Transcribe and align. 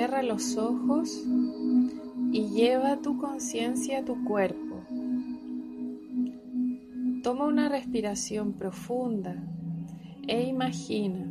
Cierra 0.00 0.22
los 0.22 0.56
ojos 0.56 1.26
y 2.32 2.48
lleva 2.54 3.02
tu 3.02 3.18
conciencia 3.18 3.98
a 3.98 4.02
tu 4.02 4.24
cuerpo. 4.24 4.82
Toma 7.22 7.44
una 7.44 7.68
respiración 7.68 8.54
profunda 8.54 9.36
e 10.26 10.44
imagina 10.44 11.26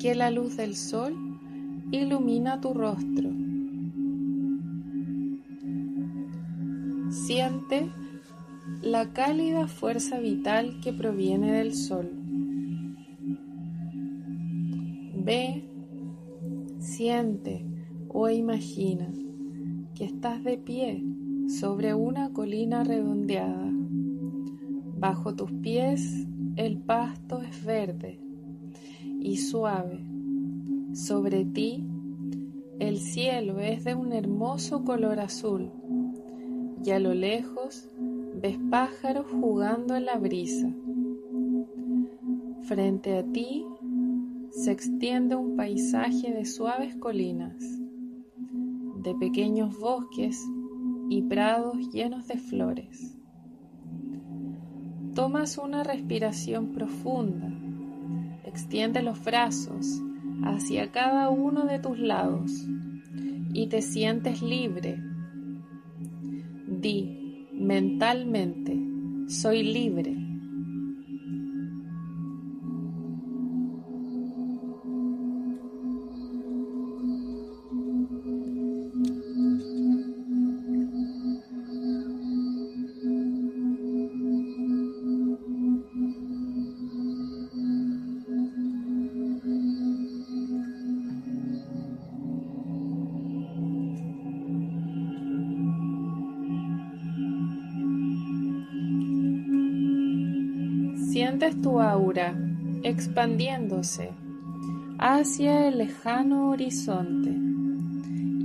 que 0.00 0.16
la 0.16 0.32
luz 0.32 0.56
del 0.56 0.74
sol 0.74 1.14
ilumina 1.92 2.60
tu 2.60 2.74
rostro. 2.74 3.30
Siente 7.10 7.92
la 8.82 9.12
cálida 9.12 9.68
fuerza 9.68 10.18
vital 10.18 10.80
que 10.82 10.92
proviene 10.92 11.52
del 11.52 11.74
sol. 11.74 12.10
Ve, 15.14 15.65
siente 16.96 17.62
o 18.08 18.30
imagina 18.30 19.12
que 19.94 20.04
estás 20.06 20.42
de 20.42 20.56
pie 20.56 21.04
sobre 21.46 21.92
una 21.92 22.32
colina 22.32 22.84
redondeada. 22.84 23.70
Bajo 24.98 25.34
tus 25.34 25.52
pies 25.52 26.26
el 26.56 26.78
pasto 26.78 27.42
es 27.42 27.62
verde 27.66 28.18
y 29.20 29.36
suave. 29.36 30.00
Sobre 30.94 31.44
ti 31.44 31.84
el 32.78 32.96
cielo 32.96 33.60
es 33.60 33.84
de 33.84 33.94
un 33.94 34.14
hermoso 34.14 34.82
color 34.82 35.20
azul 35.20 35.70
y 36.82 36.92
a 36.92 36.98
lo 36.98 37.12
lejos 37.12 37.90
ves 38.40 38.56
pájaros 38.70 39.26
jugando 39.30 39.96
en 39.96 40.06
la 40.06 40.16
brisa. 40.16 40.72
Frente 42.62 43.18
a 43.18 43.22
ti 43.22 43.66
se 44.50 44.72
extiende 44.72 45.36
un 45.36 45.56
paisaje 45.56 46.32
de 46.32 46.44
suaves 46.44 46.96
colinas, 46.96 47.62
de 49.02 49.14
pequeños 49.14 49.78
bosques 49.78 50.42
y 51.08 51.22
prados 51.22 51.90
llenos 51.92 52.26
de 52.26 52.38
flores. 52.38 53.16
Tomas 55.14 55.58
una 55.58 55.82
respiración 55.82 56.72
profunda, 56.72 57.50
extiende 58.44 59.02
los 59.02 59.22
brazos 59.24 60.02
hacia 60.42 60.90
cada 60.92 61.30
uno 61.30 61.64
de 61.66 61.78
tus 61.78 61.98
lados 61.98 62.66
y 63.52 63.68
te 63.68 63.82
sientes 63.82 64.42
libre. 64.42 64.98
Di 66.66 67.48
mentalmente, 67.52 68.78
soy 69.28 69.62
libre. 69.62 70.25
Sientes 101.16 101.58
tu 101.62 101.80
aura 101.80 102.38
expandiéndose 102.82 104.10
hacia 104.98 105.66
el 105.66 105.78
lejano 105.78 106.50
horizonte 106.50 107.34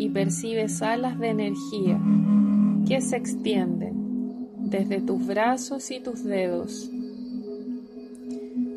y 0.02 0.08
percibes 0.08 0.82
alas 0.82 1.20
de 1.20 1.28
energía 1.28 2.00
que 2.88 3.02
se 3.02 3.18
extienden 3.18 4.48
desde 4.58 5.02
tus 5.02 5.28
brazos 5.28 5.92
y 5.92 6.00
tus 6.00 6.24
dedos. 6.24 6.90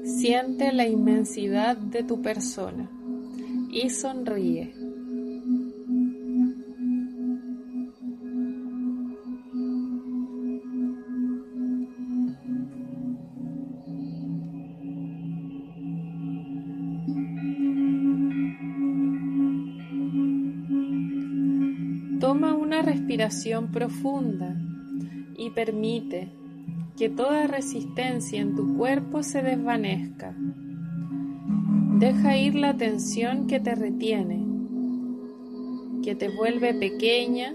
Siente 0.05 0.73
la 0.73 0.89
inmensidad 0.89 1.77
de 1.77 2.03
tu 2.03 2.21
persona 2.21 2.91
y 3.71 3.91
sonríe. 3.91 4.75
Toma 22.25 22.55
una 22.55 22.81
respiración 22.81 23.71
profunda 23.71 24.57
y 25.37 25.51
permite 25.51 26.31
que 26.97 27.11
toda 27.11 27.47
resistencia 27.47 28.41
en 28.41 28.57
tu 28.57 28.79
cuerpo 28.79 29.23
se 29.23 29.43
desvanezca. 29.43 30.35
Deja 31.99 32.39
ir 32.39 32.55
la 32.55 32.79
tensión 32.79 33.47
que 33.47 33.61
te 33.61 33.75
retiene, 33.75 34.43
que 36.03 36.15
te 36.15 36.31
vuelve 36.35 36.73
pequeña 36.73 37.53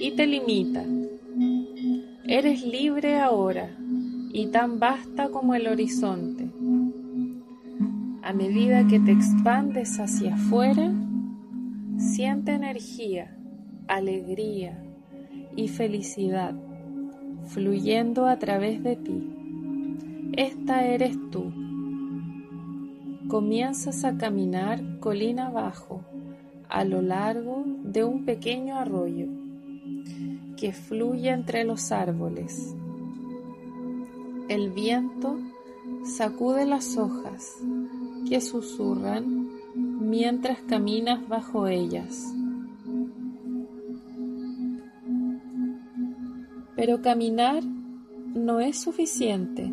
y 0.00 0.12
te 0.12 0.26
limita. 0.26 0.82
Eres 2.24 2.64
libre 2.64 3.18
ahora 3.18 3.68
y 4.32 4.46
tan 4.46 4.80
vasta 4.80 5.28
como 5.28 5.54
el 5.54 5.68
horizonte. 5.68 6.48
A 8.22 8.32
medida 8.32 8.86
que 8.86 8.98
te 8.98 9.12
expandes 9.12 10.00
hacia 10.00 10.36
afuera, 10.36 10.90
siente 11.98 12.52
energía 12.54 13.35
alegría 13.88 14.82
y 15.54 15.68
felicidad 15.68 16.54
fluyendo 17.46 18.26
a 18.26 18.38
través 18.38 18.82
de 18.82 18.96
ti. 18.96 19.32
Esta 20.36 20.86
eres 20.86 21.16
tú. 21.30 21.52
Comienzas 23.28 24.04
a 24.04 24.16
caminar 24.16 24.98
colina 25.00 25.46
abajo 25.46 26.04
a 26.68 26.84
lo 26.84 27.02
largo 27.02 27.64
de 27.66 28.04
un 28.04 28.24
pequeño 28.24 28.76
arroyo 28.76 29.26
que 30.56 30.72
fluye 30.72 31.30
entre 31.30 31.64
los 31.64 31.92
árboles. 31.92 32.74
El 34.48 34.70
viento 34.70 35.38
sacude 36.04 36.66
las 36.66 36.96
hojas 36.96 37.52
que 38.28 38.40
susurran 38.40 39.48
mientras 39.74 40.58
caminas 40.62 41.26
bajo 41.28 41.66
ellas. 41.66 42.32
Pero 46.76 47.02
caminar 47.02 47.64
no 47.64 48.60
es 48.60 48.78
suficiente 48.78 49.72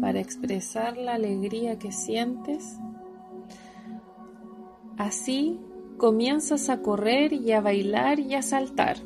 para 0.00 0.20
expresar 0.20 0.96
la 0.96 1.14
alegría 1.14 1.78
que 1.78 1.92
sientes. 1.92 2.78
Así 4.96 5.58
comienzas 5.98 6.70
a 6.70 6.80
correr 6.80 7.32
y 7.32 7.52
a 7.52 7.60
bailar 7.60 8.20
y 8.20 8.34
a 8.34 8.42
saltar. 8.42 8.96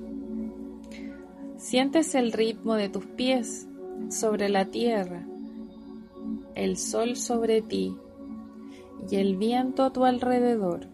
Sientes 1.57 2.15
el 2.15 2.33
ritmo 2.33 2.75
de 2.75 2.89
tus 2.89 3.07
pies 3.07 3.67
sobre 4.11 4.49
la 4.49 4.67
tierra, 4.67 5.27
el 6.55 6.77
sol 6.77 7.17
sobre 7.17 7.63
ti 7.63 7.97
y 9.11 9.17
el 9.17 9.37
viento 9.37 9.83
a 9.83 9.93
tu 9.93 10.05
alrededor. 10.05 10.87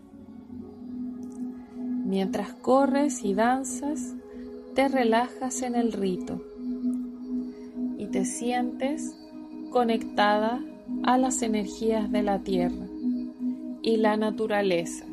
Mientras 1.76 2.52
corres 2.54 3.24
y 3.24 3.34
danzas, 3.34 4.14
te 4.80 4.88
relajas 4.88 5.60
en 5.60 5.74
el 5.74 5.92
rito 5.92 6.41
y 7.98 8.06
te 8.06 8.24
sientes 8.24 9.15
conectada 9.71 10.65
a 11.03 11.18
las 11.18 11.42
energías 11.42 12.10
de 12.10 12.22
la 12.22 12.38
tierra 12.38 12.86
y 13.82 13.98
la 13.98 14.16
naturaleza. 14.16 15.04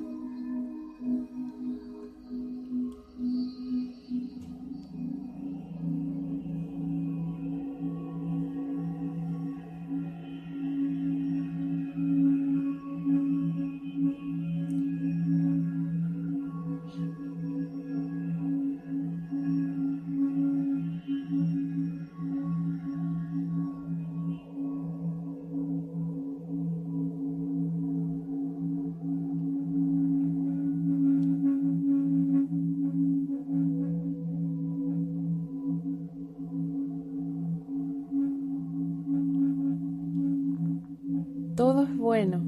Todo 41.57 41.86
es 41.86 41.98
bueno, 41.98 42.45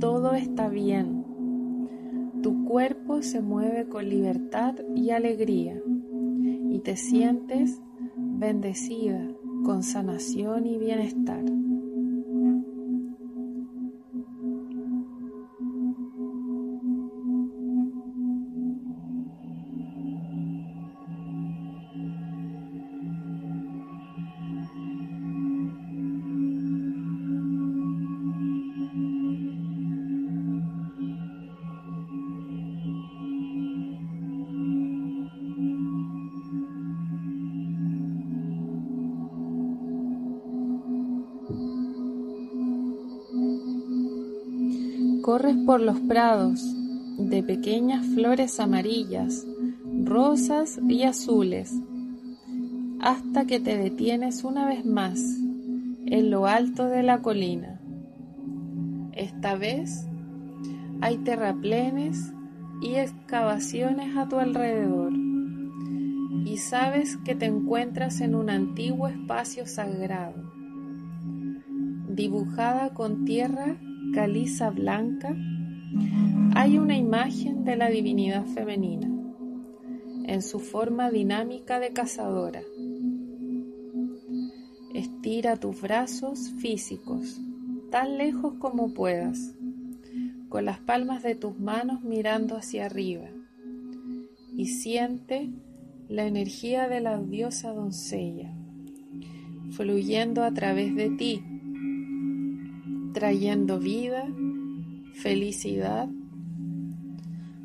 todo 0.00 0.34
está 0.34 0.68
bien. 0.68 1.24
Tu 2.42 2.64
cuerpo 2.64 3.22
se 3.22 3.40
mueve 3.40 3.88
con 3.88 4.08
libertad 4.08 4.74
y 4.96 5.10
alegría 5.10 5.80
y 6.68 6.80
te 6.80 6.96
sientes 6.96 7.80
bendecida 8.16 9.24
con 9.64 9.84
sanación 9.84 10.66
y 10.66 10.78
bienestar. 10.78 11.44
Corres 45.22 45.56
por 45.66 45.80
los 45.80 46.00
prados 46.00 46.62
de 47.18 47.42
pequeñas 47.42 48.06
flores 48.06 48.58
amarillas, 48.58 49.46
rosas 50.04 50.80
y 50.88 51.02
azules, 51.02 51.74
hasta 53.00 53.44
que 53.44 53.60
te 53.60 53.76
detienes 53.76 54.44
una 54.44 54.66
vez 54.66 54.86
más 54.86 55.20
en 56.06 56.30
lo 56.30 56.46
alto 56.46 56.86
de 56.86 57.02
la 57.02 57.20
colina. 57.20 57.80
Esta 59.12 59.56
vez 59.56 60.06
hay 61.02 61.18
terraplenes 61.18 62.32
y 62.80 62.94
excavaciones 62.94 64.16
a 64.16 64.26
tu 64.26 64.36
alrededor 64.36 65.12
y 66.46 66.56
sabes 66.56 67.18
que 67.18 67.34
te 67.34 67.44
encuentras 67.44 68.22
en 68.22 68.34
un 68.34 68.48
antiguo 68.48 69.06
espacio 69.06 69.66
sagrado, 69.66 70.50
dibujada 72.08 72.94
con 72.94 73.26
tierra 73.26 73.76
caliza 74.12 74.70
blanca, 74.70 75.36
hay 76.54 76.78
una 76.78 76.96
imagen 76.96 77.64
de 77.64 77.76
la 77.76 77.88
divinidad 77.88 78.46
femenina 78.46 79.08
en 80.24 80.42
su 80.42 80.60
forma 80.60 81.10
dinámica 81.10 81.80
de 81.80 81.92
cazadora. 81.92 82.62
Estira 84.94 85.56
tus 85.56 85.80
brazos 85.80 86.52
físicos 86.58 87.40
tan 87.90 88.18
lejos 88.18 88.54
como 88.58 88.94
puedas, 88.94 89.54
con 90.48 90.64
las 90.64 90.78
palmas 90.78 91.22
de 91.22 91.34
tus 91.34 91.58
manos 91.58 92.02
mirando 92.02 92.56
hacia 92.56 92.86
arriba, 92.86 93.28
y 94.56 94.66
siente 94.66 95.50
la 96.08 96.26
energía 96.26 96.88
de 96.88 97.00
la 97.00 97.18
diosa 97.18 97.72
doncella 97.72 98.52
fluyendo 99.70 100.42
a 100.42 100.52
través 100.52 100.94
de 100.94 101.10
ti 101.10 101.42
trayendo 103.20 103.78
vida, 103.78 104.26
felicidad, 105.12 106.08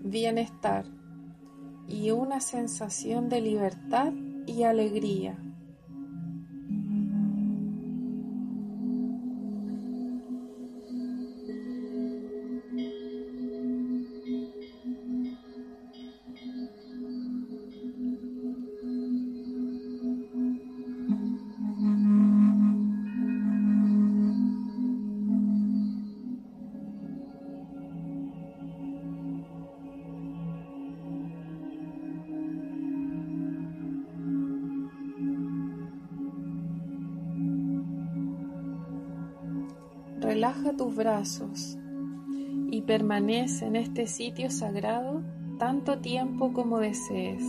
bienestar 0.04 0.84
y 1.88 2.12
una 2.12 2.42
sensación 2.42 3.30
de 3.30 3.40
libertad 3.40 4.12
y 4.46 4.64
alegría. 4.64 5.38
Relaja 40.36 40.74
tus 40.74 40.94
brazos 40.94 41.78
y 42.70 42.82
permanece 42.82 43.68
en 43.68 43.78
este 43.78 44.06
sitio 44.06 44.52
sagrado 44.52 45.24
tanto 45.60 46.00
tiempo 46.00 46.52
como 46.52 46.80
desees. 46.80 47.42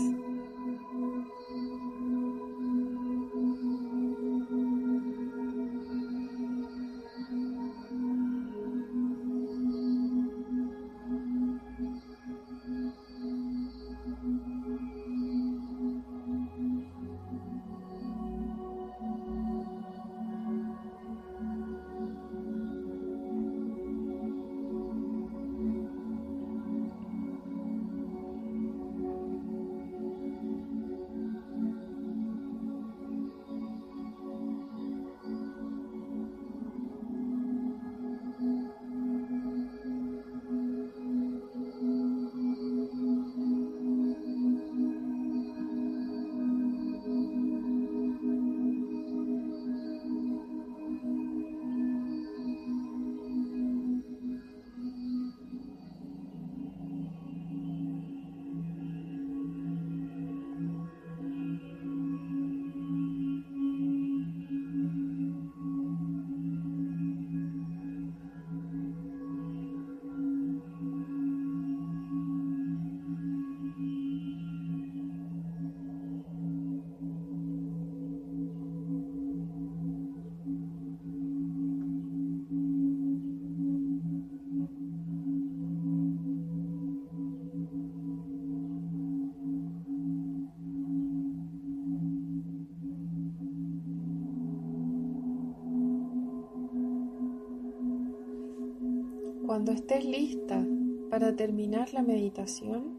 Cuando 99.57 99.73
estés 99.73 100.05
lista 100.05 100.63
para 101.09 101.35
terminar 101.35 101.95
la 101.95 102.03
meditación, 102.03 102.99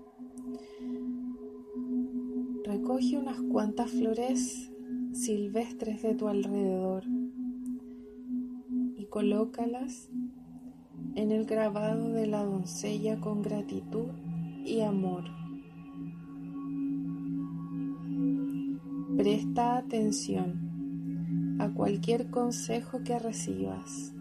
recoge 2.63 3.15
unas 3.15 3.39
cuantas 3.41 3.91
flores 3.91 4.71
silvestres 5.13 6.01
de 6.01 6.15
tu 6.15 6.27
alrededor 6.27 7.03
y 8.95 9.05
colócalas 9.05 10.09
en 11.13 11.31
el 11.31 11.45
grabado 11.45 12.09
de 12.09 12.25
la 12.25 12.43
doncella 12.43 13.19
con 13.19 13.43
gratitud 13.43 14.07
y 14.65 14.81
amor. 14.81 15.25
Presta 19.15 19.77
atención 19.77 21.57
a 21.59 21.69
cualquier 21.69 22.31
consejo 22.31 23.03
que 23.03 23.19
recibas. 23.19 24.16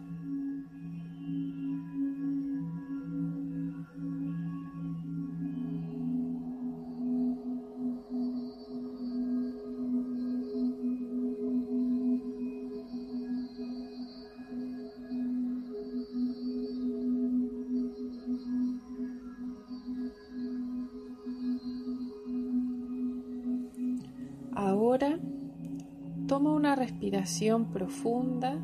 Toma 26.36 26.52
una 26.52 26.76
respiración 26.76 27.72
profunda, 27.72 28.58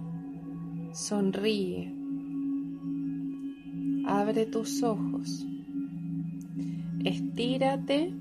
sonríe, 0.92 1.90
abre 4.06 4.44
tus 4.44 4.82
ojos, 4.82 5.46
estírate 7.02 8.12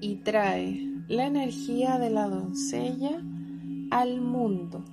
y 0.00 0.16
trae 0.24 0.92
la 1.06 1.28
energía 1.28 2.00
de 2.00 2.10
la 2.10 2.26
doncella 2.26 3.22
al 3.92 4.20
mundo. 4.20 4.84